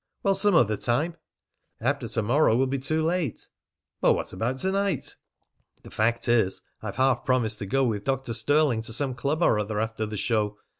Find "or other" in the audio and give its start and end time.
9.43-9.79